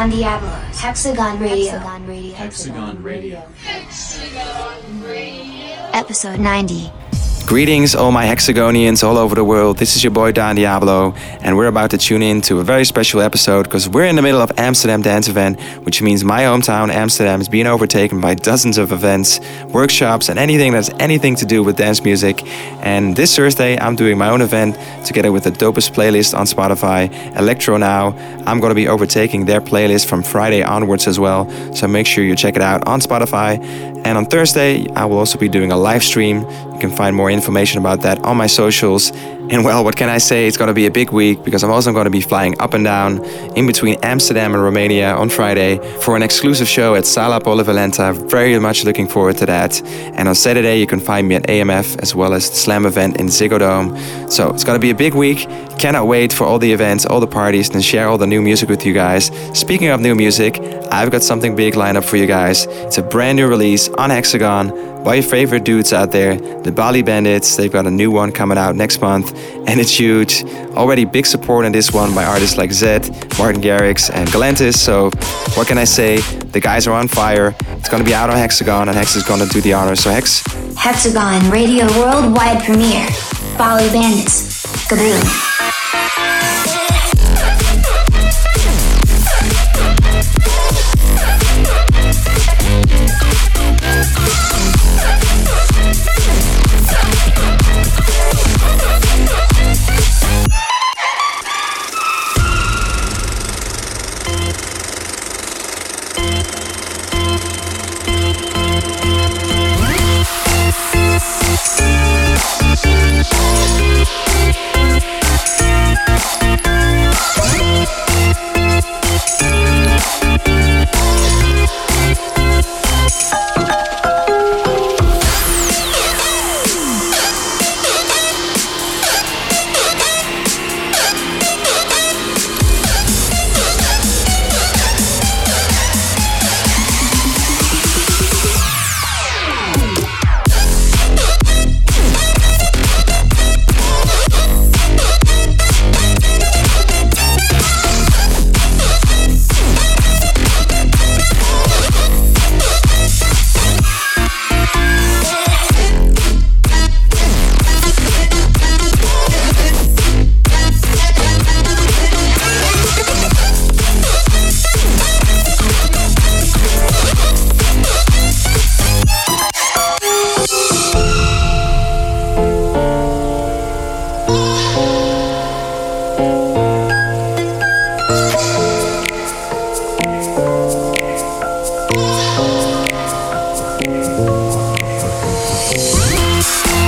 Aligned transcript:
Don 0.00 0.08
Diablo, 0.08 0.48
Hexagon 0.72 1.38
Radio. 1.38 1.72
Hexagon 1.72 2.06
Radio. 2.06 2.32
Hexagon 2.32 3.02
Radio. 3.02 3.42
Hexagon 3.60 5.02
Radio. 5.04 5.76
Episode 5.92 6.40
90. 6.40 7.09
Greetings, 7.50 7.96
all 7.96 8.12
my 8.12 8.26
hexagonians 8.26 9.02
all 9.02 9.18
over 9.18 9.34
the 9.34 9.42
world. 9.42 9.76
This 9.76 9.96
is 9.96 10.04
your 10.04 10.12
boy 10.12 10.30
Don 10.30 10.54
Diablo, 10.54 11.14
and 11.40 11.56
we're 11.56 11.66
about 11.66 11.90
to 11.90 11.98
tune 11.98 12.22
in 12.22 12.40
to 12.42 12.60
a 12.60 12.62
very 12.62 12.84
special 12.84 13.20
episode 13.20 13.64
because 13.64 13.88
we're 13.88 14.04
in 14.04 14.14
the 14.14 14.22
middle 14.22 14.40
of 14.40 14.52
Amsterdam 14.56 15.02
Dance 15.02 15.26
Event, 15.26 15.60
which 15.84 16.00
means 16.00 16.22
my 16.22 16.42
hometown, 16.42 16.90
Amsterdam, 16.90 17.40
is 17.40 17.48
being 17.48 17.66
overtaken 17.66 18.20
by 18.20 18.34
dozens 18.34 18.78
of 18.78 18.92
events, 18.92 19.40
workshops, 19.64 20.28
and 20.28 20.38
anything 20.38 20.70
that's 20.70 20.90
anything 21.00 21.34
to 21.34 21.44
do 21.44 21.64
with 21.64 21.76
dance 21.76 22.04
music. 22.04 22.40
And 22.84 23.16
this 23.16 23.34
Thursday, 23.34 23.76
I'm 23.80 23.96
doing 23.96 24.16
my 24.16 24.30
own 24.30 24.42
event 24.42 24.76
together 25.04 25.32
with 25.32 25.42
the 25.42 25.50
dopest 25.50 25.90
playlist 25.92 26.38
on 26.38 26.46
Spotify, 26.46 27.10
Electro 27.36 27.78
Now. 27.78 28.16
I'm 28.46 28.60
going 28.60 28.70
to 28.70 28.76
be 28.76 28.86
overtaking 28.86 29.46
their 29.46 29.60
playlist 29.60 30.06
from 30.06 30.22
Friday 30.22 30.62
onwards 30.62 31.08
as 31.08 31.18
well, 31.18 31.50
so 31.74 31.88
make 31.88 32.06
sure 32.06 32.22
you 32.22 32.36
check 32.36 32.54
it 32.54 32.62
out 32.62 32.86
on 32.86 33.00
Spotify. 33.00 33.58
And 34.04 34.16
on 34.18 34.26
Thursday, 34.26 34.88
I 34.96 35.04
will 35.04 35.18
also 35.18 35.38
be 35.38 35.48
doing 35.48 35.72
a 35.72 35.76
live 35.76 36.02
stream. 36.02 36.42
You 36.72 36.78
can 36.80 36.90
find 36.90 37.14
more 37.14 37.30
information 37.30 37.78
about 37.78 38.00
that 38.02 38.18
on 38.24 38.36
my 38.36 38.46
socials. 38.46 39.12
And 39.50 39.64
well, 39.64 39.82
what 39.82 39.96
can 39.96 40.08
I 40.08 40.18
say? 40.18 40.46
It's 40.46 40.56
going 40.56 40.68
to 40.68 40.74
be 40.74 40.86
a 40.86 40.92
big 40.92 41.10
week 41.10 41.42
because 41.42 41.64
I'm 41.64 41.72
also 41.72 41.92
going 41.92 42.04
to 42.04 42.10
be 42.10 42.20
flying 42.20 42.58
up 42.60 42.72
and 42.72 42.84
down 42.84 43.24
in 43.56 43.66
between 43.66 43.98
Amsterdam 44.00 44.54
and 44.54 44.62
Romania 44.62 45.12
on 45.12 45.28
Friday 45.28 45.78
for 46.02 46.14
an 46.14 46.22
exclusive 46.22 46.68
show 46.68 46.94
at 46.94 47.04
Sala 47.04 47.40
Polivalenta. 47.40 48.30
Very 48.30 48.56
much 48.60 48.84
looking 48.84 49.08
forward 49.08 49.38
to 49.38 49.46
that. 49.46 49.82
And 50.16 50.28
on 50.28 50.36
Saturday, 50.36 50.78
you 50.78 50.86
can 50.86 51.00
find 51.00 51.26
me 51.26 51.34
at 51.34 51.42
AMF 51.48 51.98
as 52.00 52.14
well 52.14 52.32
as 52.32 52.48
the 52.48 52.54
Slam 52.54 52.86
event 52.86 53.16
in 53.18 53.26
Ziggo 53.26 53.58
Dome. 53.58 54.30
So 54.30 54.50
it's 54.50 54.62
going 54.62 54.76
to 54.76 54.80
be 54.80 54.90
a 54.90 54.94
big 54.94 55.14
week. 55.14 55.38
Cannot 55.80 56.06
wait 56.06 56.32
for 56.32 56.44
all 56.44 56.60
the 56.60 56.72
events, 56.72 57.04
all 57.04 57.18
the 57.18 57.26
parties, 57.26 57.70
and 57.70 57.84
share 57.84 58.06
all 58.06 58.18
the 58.18 58.28
new 58.28 58.40
music 58.40 58.68
with 58.68 58.86
you 58.86 58.92
guys. 58.92 59.32
Speaking 59.58 59.88
of 59.88 60.00
new 60.00 60.14
music, 60.14 60.60
I've 60.92 61.10
got 61.10 61.24
something 61.24 61.56
big 61.56 61.74
lined 61.74 61.96
up 61.96 62.04
for 62.04 62.16
you 62.16 62.26
guys. 62.26 62.66
It's 62.66 62.98
a 62.98 63.02
brand 63.02 63.34
new 63.34 63.48
release 63.48 63.88
on 63.88 64.10
Hexagon 64.10 64.90
by 65.04 65.14
your 65.14 65.24
favorite 65.24 65.64
dudes 65.64 65.92
out 65.92 66.12
there, 66.12 66.36
the 66.62 66.70
Bali 66.70 67.02
Bandits. 67.02 67.56
They've 67.56 67.72
got 67.72 67.86
a 67.86 67.90
new 67.90 68.10
one 68.10 68.32
coming 68.32 68.58
out 68.58 68.76
next 68.76 69.00
month, 69.00 69.34
and 69.66 69.80
it's 69.80 69.98
huge. 69.98 70.44
Already 70.74 71.04
big 71.04 71.26
support 71.26 71.64
on 71.64 71.72
this 71.72 71.92
one 71.92 72.14
by 72.14 72.24
artists 72.24 72.56
like 72.56 72.70
Zedd, 72.70 73.10
Martin 73.38 73.62
Garrix, 73.62 74.10
and 74.12 74.28
Galantis. 74.28 74.76
So, 74.76 75.10
what 75.56 75.66
can 75.66 75.78
I 75.78 75.84
say? 75.84 76.18
The 76.52 76.60
guys 76.60 76.86
are 76.86 76.94
on 76.94 77.08
fire. 77.08 77.54
It's 77.78 77.88
gonna 77.88 78.04
be 78.04 78.14
out 78.14 78.30
on 78.30 78.36
Hexagon, 78.36 78.88
and 78.88 78.96
Hex 78.96 79.16
is 79.16 79.22
gonna 79.22 79.46
do 79.46 79.60
the 79.60 79.72
honors. 79.72 80.00
So, 80.00 80.10
Hex. 80.10 80.42
Hexagon 80.76 81.50
Radio 81.50 81.86
Worldwide 81.98 82.62
Premiere. 82.62 83.08
Bali 83.56 83.88
Bandits. 83.90 84.66
Kaboom. 84.88 85.99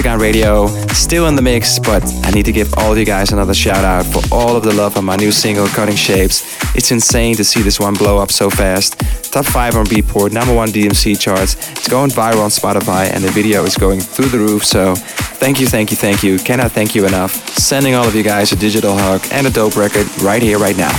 Hexagon 0.00 0.18
Radio, 0.18 0.66
still 0.94 1.26
in 1.26 1.36
the 1.36 1.42
mix, 1.42 1.78
but 1.78 2.02
I 2.24 2.30
need 2.30 2.46
to 2.46 2.52
give 2.52 2.72
all 2.78 2.92
of 2.92 2.96
you 2.96 3.04
guys 3.04 3.32
another 3.32 3.52
shout 3.52 3.84
out 3.84 4.06
for 4.06 4.22
all 4.34 4.56
of 4.56 4.62
the 4.62 4.72
love 4.72 4.96
on 4.96 5.04
my 5.04 5.16
new 5.16 5.30
single, 5.30 5.66
Cutting 5.66 5.94
Shapes. 5.94 6.42
It's 6.74 6.90
insane 6.90 7.34
to 7.34 7.44
see 7.44 7.60
this 7.60 7.78
one 7.78 7.92
blow 7.92 8.16
up 8.16 8.30
so 8.30 8.48
fast. 8.48 8.98
Top 9.30 9.44
5 9.44 9.76
on 9.76 9.84
Beatport, 9.84 10.32
number 10.32 10.54
1 10.54 10.68
DMC 10.68 11.20
charts. 11.20 11.52
It's 11.72 11.86
going 11.86 12.08
viral 12.08 12.42
on 12.42 12.48
Spotify, 12.48 13.14
and 13.14 13.22
the 13.22 13.30
video 13.30 13.64
is 13.64 13.76
going 13.76 14.00
through 14.00 14.30
the 14.30 14.38
roof, 14.38 14.64
so 14.64 14.94
thank 14.94 15.60
you, 15.60 15.66
thank 15.66 15.90
you, 15.90 15.98
thank 15.98 16.22
you. 16.22 16.38
Cannot 16.38 16.72
thank 16.72 16.94
you 16.94 17.04
enough. 17.06 17.32
Sending 17.58 17.94
all 17.94 18.08
of 18.08 18.14
you 18.14 18.22
guys 18.22 18.52
a 18.52 18.56
digital 18.56 18.96
hug 18.96 19.20
and 19.32 19.46
a 19.46 19.50
dope 19.50 19.76
record 19.76 20.06
right 20.22 20.40
here, 20.40 20.58
right 20.58 20.78
now. 20.78 20.92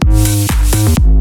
the 0.00 1.17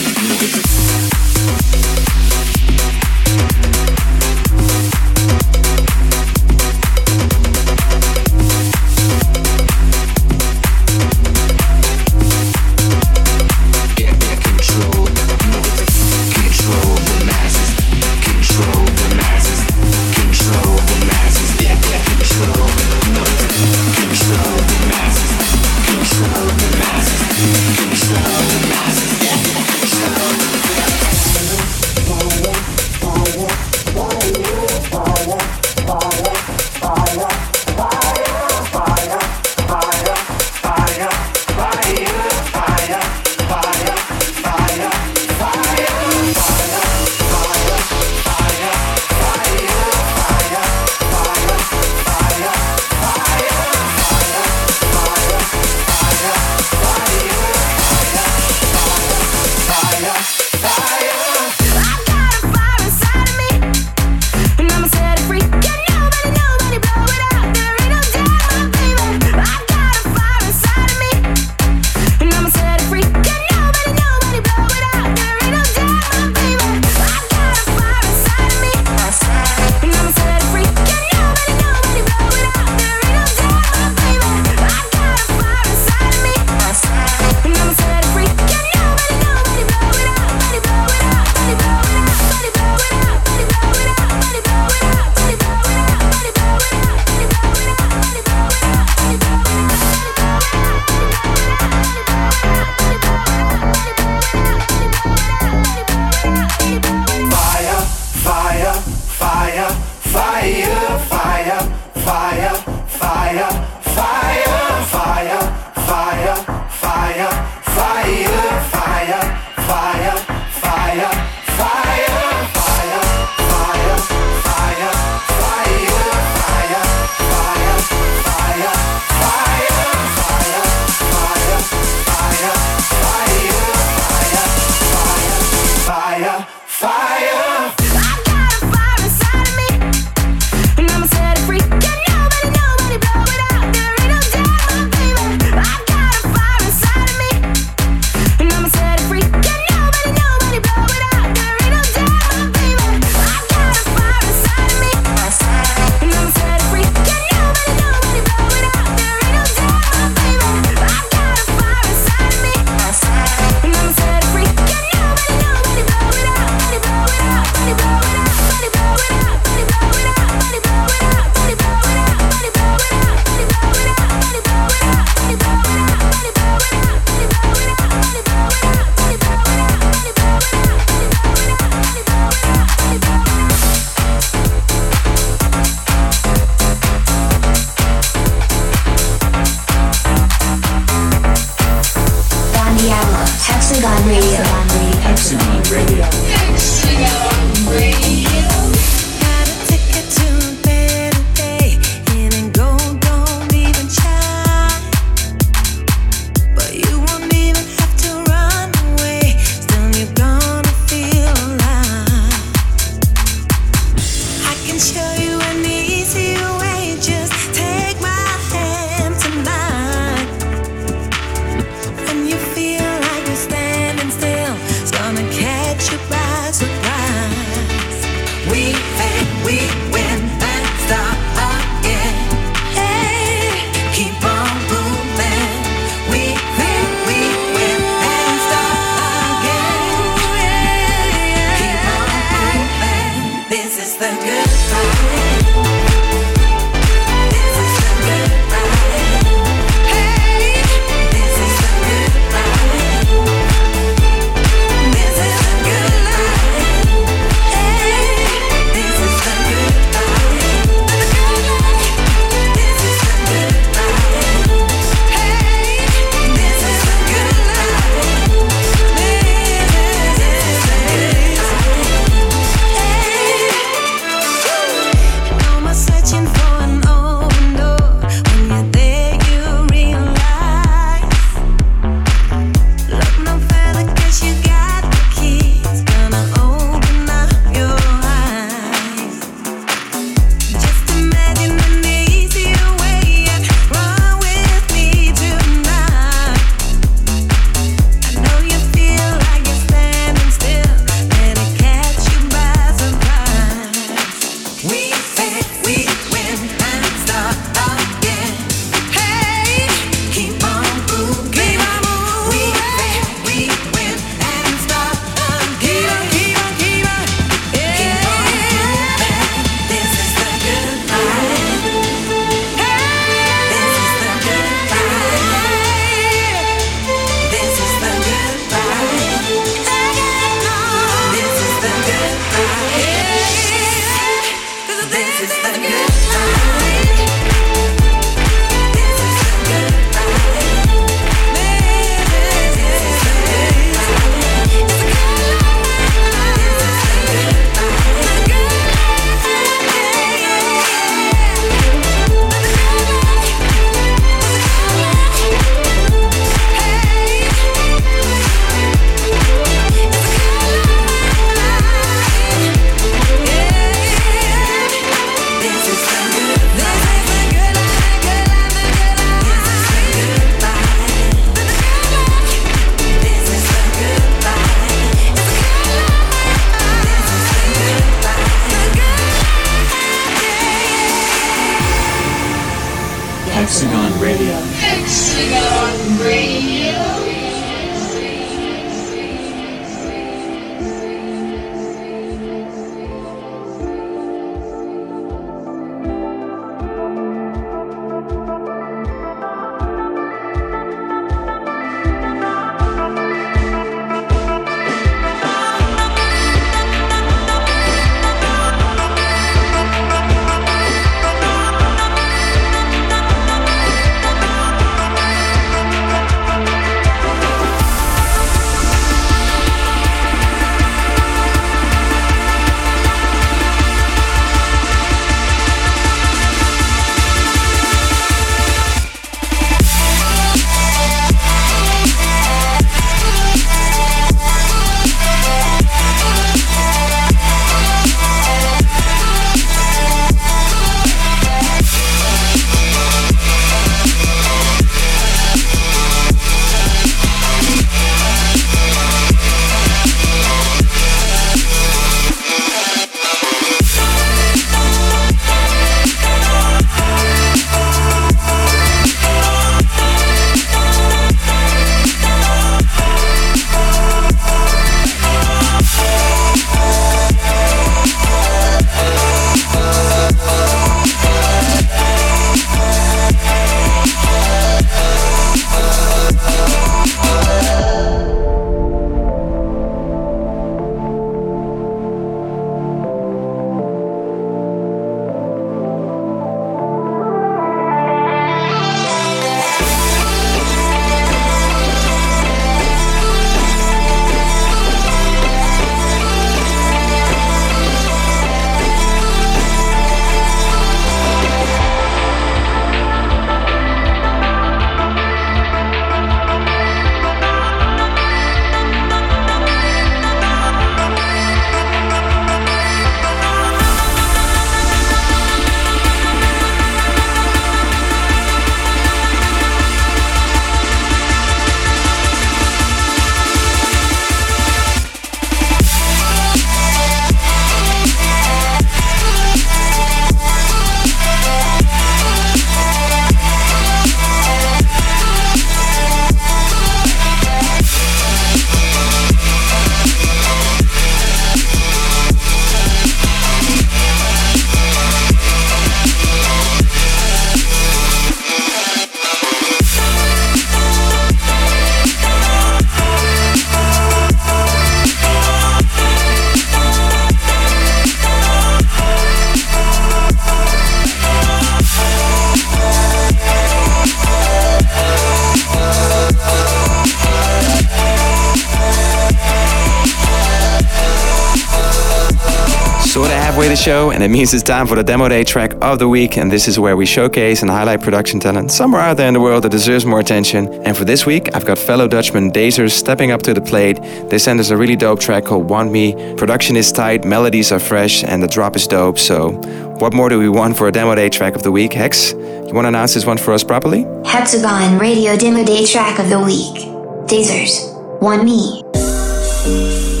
show, 573.61 573.91
and 573.91 574.03
it 574.03 574.09
means 574.09 574.33
it's 574.33 574.43
time 574.43 574.65
for 574.65 574.75
the 574.75 574.83
demo 574.83 575.07
day 575.07 575.23
track 575.23 575.53
of 575.61 575.77
the 575.77 575.87
week. 575.87 576.17
And 576.17 576.31
this 576.31 576.47
is 576.47 576.59
where 576.59 576.75
we 576.75 576.85
showcase 576.85 577.41
and 577.41 577.51
highlight 577.51 577.81
production 577.81 578.19
talent 578.19 578.51
somewhere 578.51 578.81
out 578.81 578.97
there 578.97 579.07
in 579.07 579.13
the 579.13 579.19
world 579.19 579.43
that 579.43 579.51
deserves 579.51 579.85
more 579.85 579.99
attention. 579.99 580.51
And 580.65 580.75
for 580.75 580.83
this 580.83 581.05
week, 581.05 581.29
I've 581.35 581.45
got 581.45 581.59
fellow 581.59 581.87
Dutchman 581.87 582.31
Dazers 582.31 582.71
stepping 582.71 583.11
up 583.11 583.21
to 583.23 583.33
the 583.33 583.41
plate. 583.41 583.79
They 584.09 584.17
sent 584.17 584.39
us 584.39 584.49
a 584.49 584.57
really 584.57 584.75
dope 584.75 584.99
track 584.99 585.25
called 585.25 585.49
Want 585.49 585.71
Me. 585.71 585.93
Production 586.15 586.55
is 586.57 586.71
tight, 586.71 587.05
melodies 587.05 587.51
are 587.51 587.59
fresh, 587.59 588.03
and 588.03 588.23
the 588.23 588.27
drop 588.27 588.55
is 588.55 588.67
dope. 588.67 588.97
So, 588.97 589.31
what 589.79 589.93
more 589.93 590.09
do 590.09 590.17
we 590.17 590.29
want 590.29 590.57
for 590.57 590.67
a 590.67 590.71
demo 590.71 590.95
day 590.95 591.09
track 591.09 591.35
of 591.35 591.43
the 591.43 591.51
week? 591.51 591.73
Hex, 591.73 592.13
you 592.13 592.51
want 592.53 592.65
to 592.65 592.69
announce 592.69 592.95
this 592.95 593.05
one 593.05 593.17
for 593.17 593.31
us 593.31 593.43
properly? 593.43 593.85
Hexagon 594.05 594.79
Radio 594.79 595.15
Demo 595.15 595.45
Day 595.45 595.65
Track 595.65 595.99
of 595.99 596.09
the 596.09 596.19
Week. 596.19 596.67
Dazers. 597.07 597.71
Want 598.01 598.23
Me. 598.23 600.00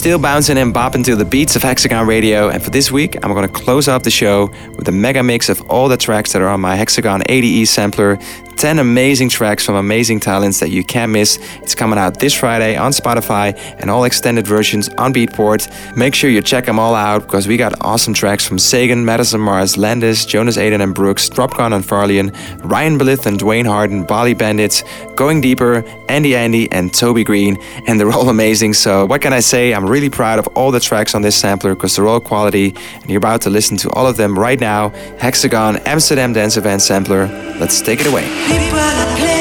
Still 0.00 0.18
bouncing 0.18 0.56
and 0.56 0.72
bopping 0.72 1.04
to 1.04 1.14
the 1.14 1.26
beats 1.26 1.56
of 1.56 1.62
Hexagon 1.62 2.06
Radio, 2.06 2.48
and 2.48 2.62
for 2.62 2.70
this 2.70 2.90
week, 2.90 3.22
I'm 3.22 3.34
gonna 3.34 3.48
close 3.48 3.86
off 3.86 4.02
the 4.02 4.10
show 4.10 4.50
with 4.74 4.88
a 4.88 4.92
mega 4.92 5.22
mix 5.22 5.50
of 5.50 5.60
all 5.68 5.90
the 5.90 5.98
tracks 5.98 6.32
that 6.32 6.40
are 6.40 6.48
on 6.48 6.58
my 6.58 6.74
Hexagon 6.74 7.22
ADE 7.28 7.68
sampler. 7.68 8.18
10 8.60 8.78
amazing 8.78 9.30
tracks 9.30 9.64
from 9.64 9.74
amazing 9.74 10.20
talents 10.20 10.60
that 10.60 10.68
you 10.68 10.84
can't 10.84 11.10
miss. 11.10 11.38
It's 11.62 11.74
coming 11.74 11.98
out 11.98 12.20
this 12.20 12.34
Friday 12.34 12.76
on 12.76 12.92
Spotify 12.92 13.56
and 13.80 13.90
all 13.90 14.04
extended 14.04 14.46
versions 14.46 14.90
on 14.98 15.14
Beatport. 15.14 15.96
Make 15.96 16.14
sure 16.14 16.28
you 16.28 16.42
check 16.42 16.66
them 16.66 16.78
all 16.78 16.94
out 16.94 17.22
because 17.22 17.48
we 17.48 17.56
got 17.56 17.72
awesome 17.80 18.12
tracks 18.12 18.46
from 18.46 18.58
Sagan, 18.58 19.02
Madison 19.02 19.40
Mars, 19.40 19.78
Landis, 19.78 20.26
Jonas 20.26 20.58
Aden 20.58 20.82
and 20.82 20.94
Brooks, 20.94 21.30
Dropcon 21.30 21.74
and 21.74 21.82
Farlian, 21.82 22.32
Ryan 22.58 22.98
Blyth 22.98 23.24
and 23.24 23.40
Dwayne 23.40 23.64
Harden, 23.64 24.04
Bali 24.04 24.34
Bandits, 24.34 24.84
Going 25.16 25.40
Deeper, 25.40 25.82
Andy 26.10 26.36
Andy, 26.36 26.70
and 26.70 26.92
Toby 26.92 27.24
Green, 27.24 27.56
and 27.86 27.98
they're 27.98 28.12
all 28.12 28.28
amazing. 28.36 28.74
So, 28.74 29.06
what 29.06 29.22
can 29.22 29.32
I 29.32 29.40
say? 29.40 29.72
I'm 29.72 29.86
really 29.86 30.10
proud 30.10 30.38
of 30.38 30.46
all 30.48 30.70
the 30.70 30.80
tracks 30.80 31.14
on 31.14 31.22
this 31.22 31.36
sampler 31.36 31.74
because 31.74 31.96
they're 31.96 32.06
all 32.06 32.20
quality, 32.20 32.74
and 32.94 33.08
you're 33.08 33.18
about 33.18 33.40
to 33.42 33.50
listen 33.50 33.78
to 33.78 33.90
all 33.92 34.06
of 34.06 34.18
them 34.18 34.38
right 34.38 34.60
now. 34.60 34.90
Hexagon 35.18 35.78
Amsterdam 35.86 36.34
Dance 36.34 36.58
Event 36.58 36.82
Sampler. 36.82 37.26
Let's 37.58 37.80
take 37.80 38.00
it 38.00 38.06
away. 38.06 38.49
People 38.50 38.80
are 38.80 39.16
playing, 39.16 39.39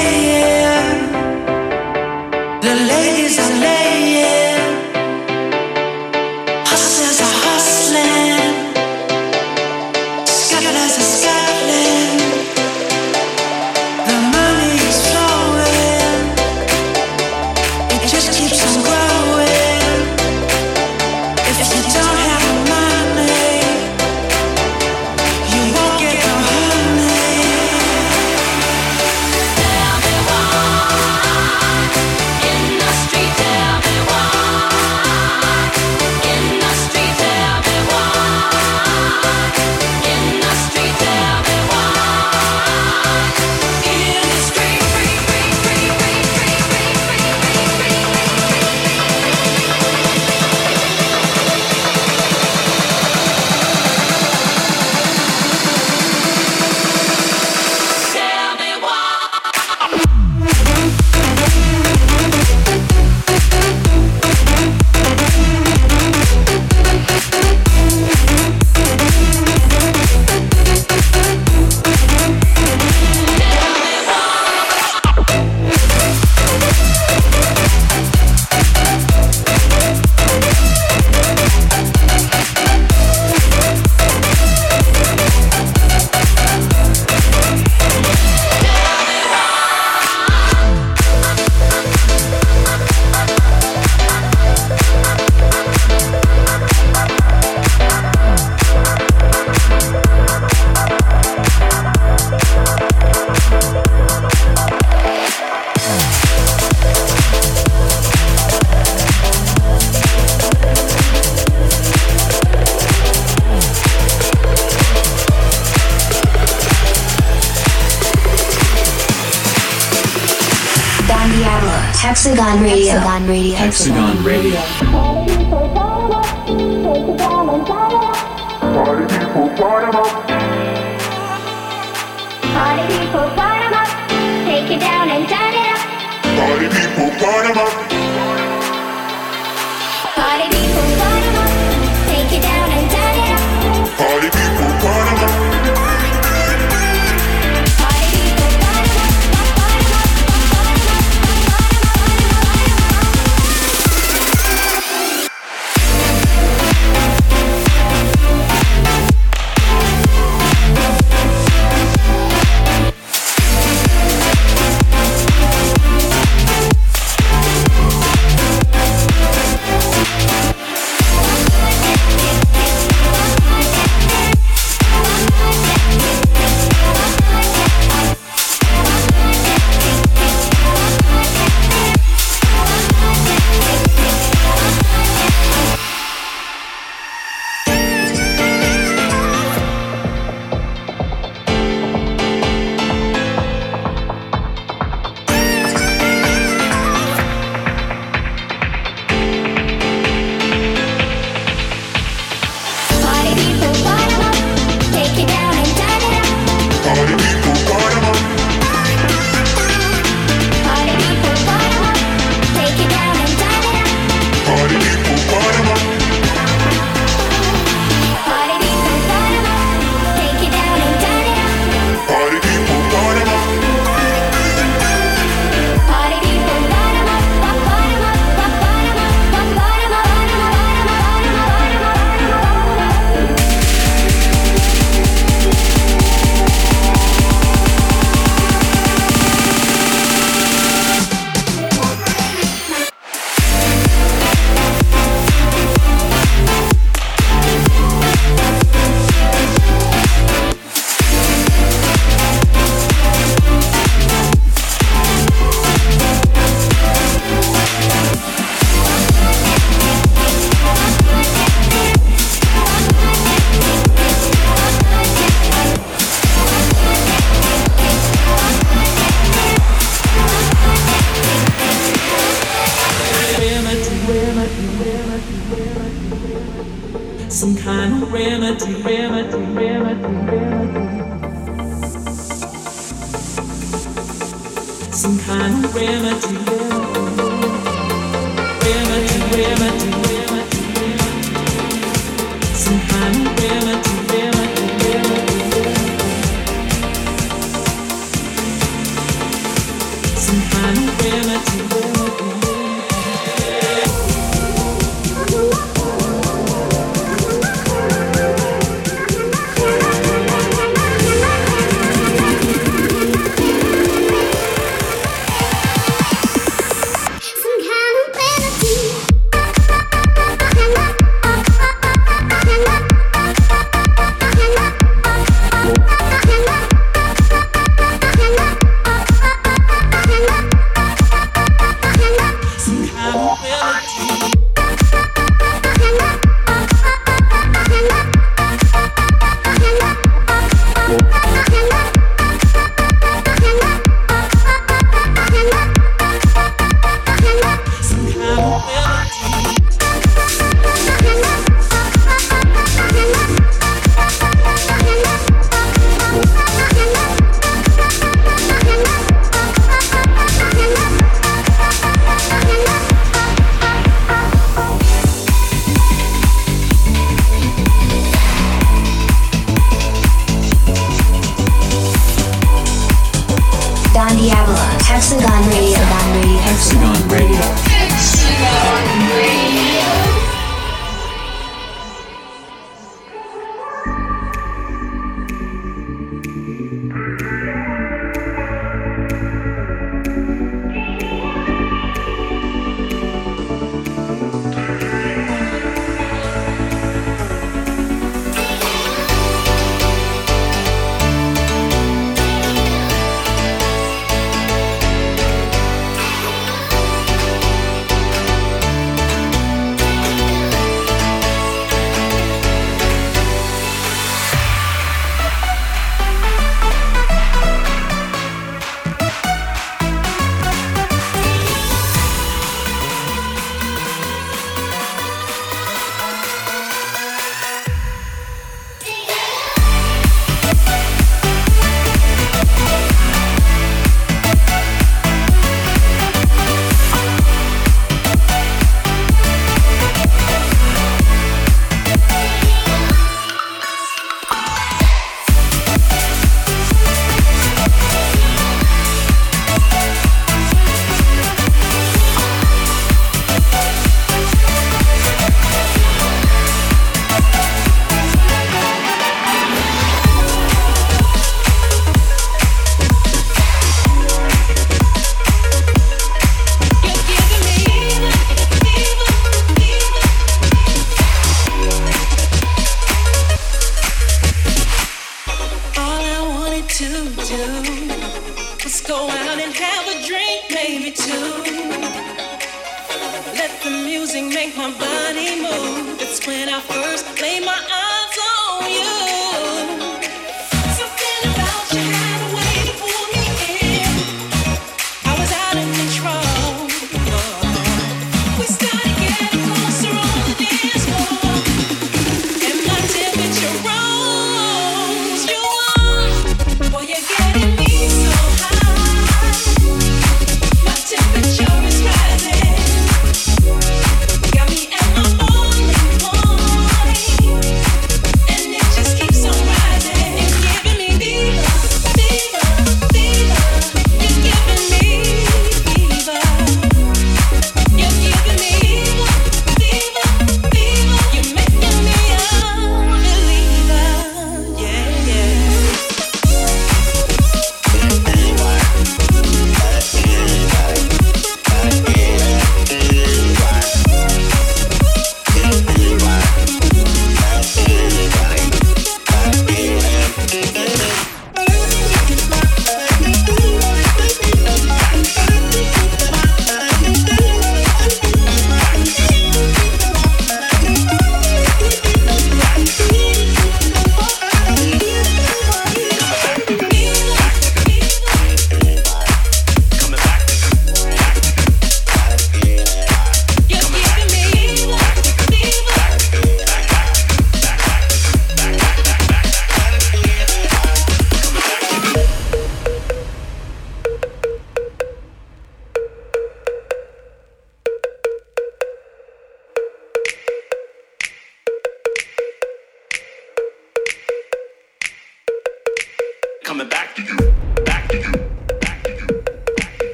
Kind 300.30 300.78
of 300.78 301.02
remedy, 301.02 301.64
remedy. 301.74 301.89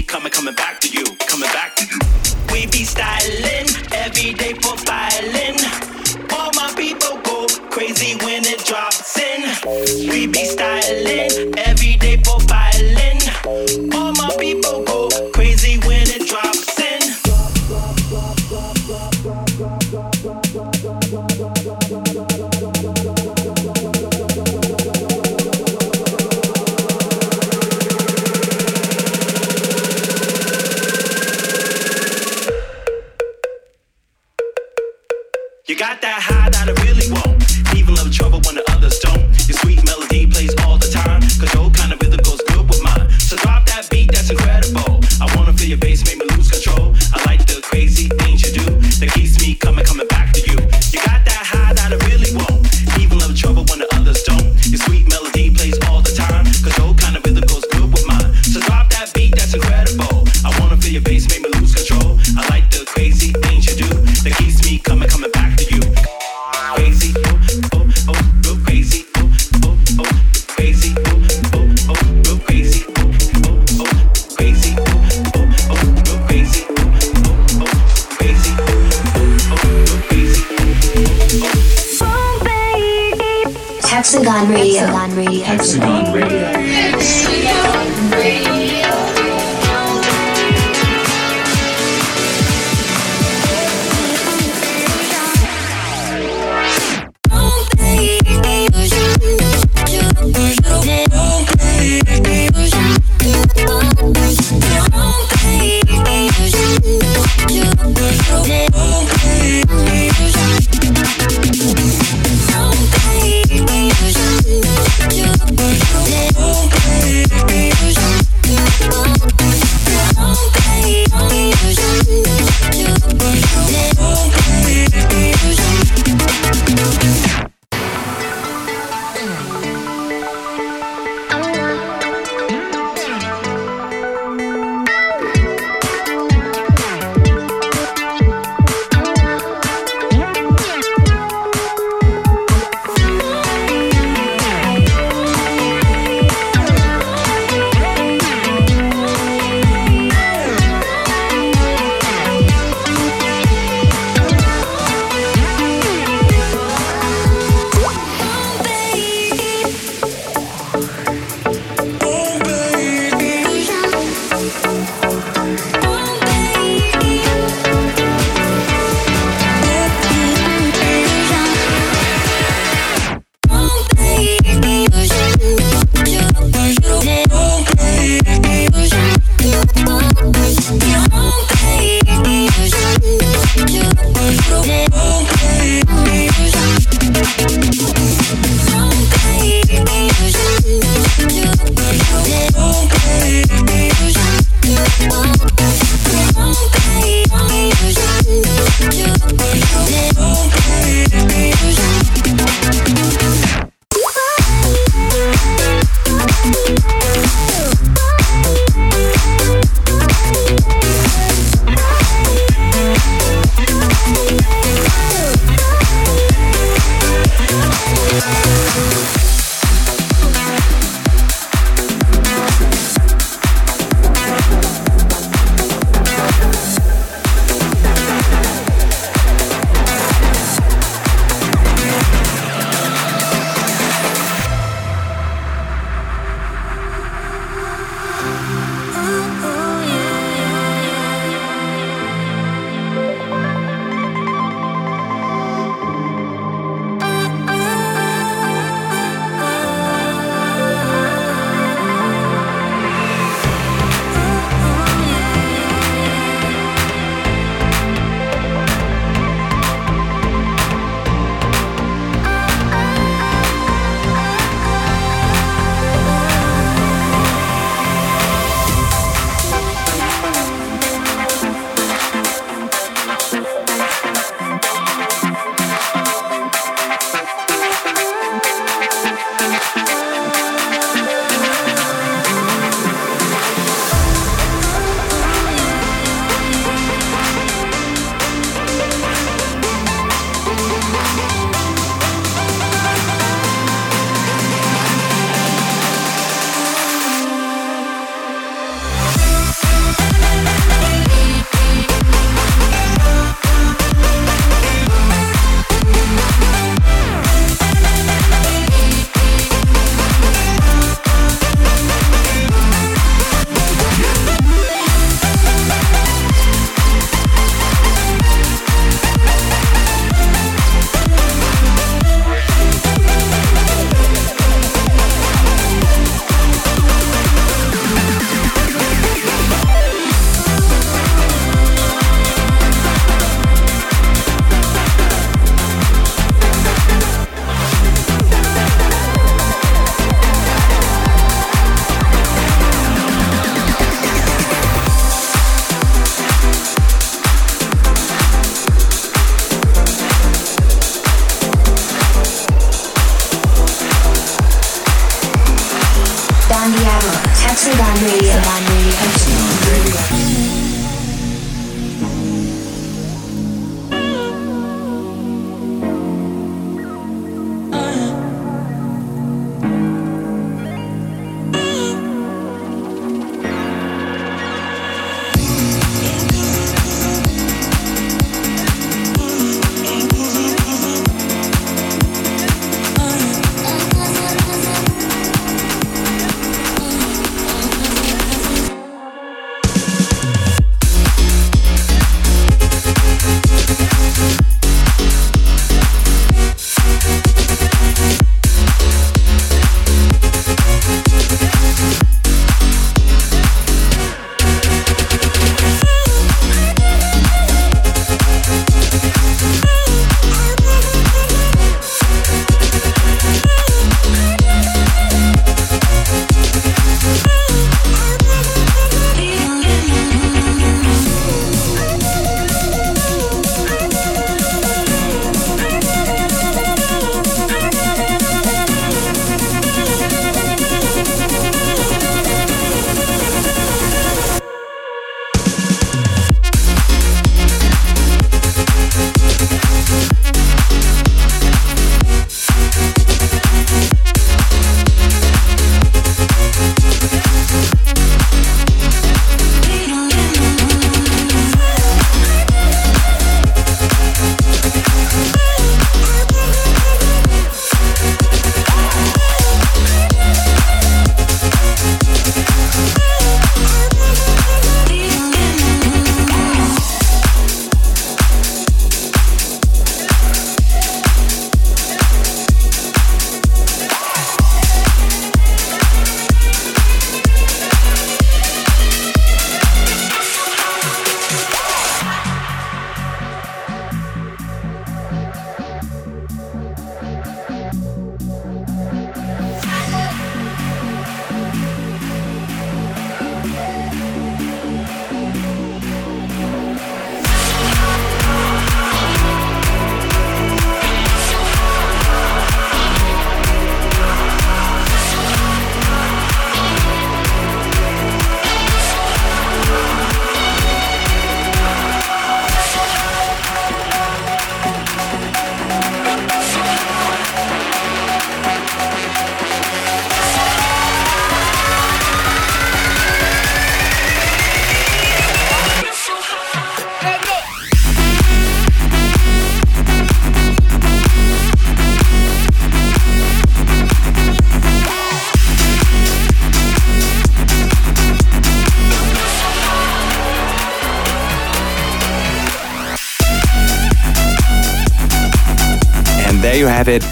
Me 0.00 0.04
coming, 0.06 0.32
coming 0.32 0.54
back 0.54 0.80
to 0.80 0.88
you. 0.88 1.04
Coming 1.28 1.50
back 1.52 1.79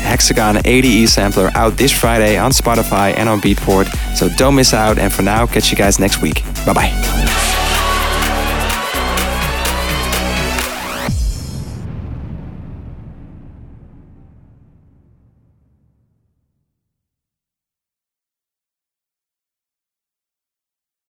Hexagon 0.09 0.61
ADE 0.65 1.09
sampler 1.09 1.51
out 1.55 1.77
this 1.77 1.93
Friday 1.93 2.39
on 2.39 2.51
Spotify 2.51 3.15
and 3.17 3.29
on 3.29 3.41
Beatport. 3.41 3.87
So 4.17 4.29
don't 4.31 4.55
miss 4.55 4.73
out. 4.73 4.99
And 4.99 5.13
for 5.13 5.23
now, 5.23 5.47
catch 5.47 5.71
you 5.71 5.77
guys 5.77 5.99
next 5.99 6.23
week. 6.23 6.43
Bye 6.65 6.73
bye. 6.73 7.18